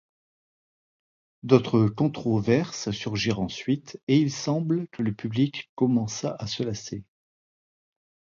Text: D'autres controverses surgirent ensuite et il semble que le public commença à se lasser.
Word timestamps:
D'autres 1.43 1.87
controverses 1.87 2.89
surgirent 2.89 3.39
ensuite 3.39 4.01
et 4.07 4.17
il 4.17 4.31
semble 4.31 4.87
que 4.87 5.03
le 5.03 5.13
public 5.13 5.69
commença 5.75 6.35
à 6.39 6.47
se 6.47 6.63
lasser. 6.63 7.03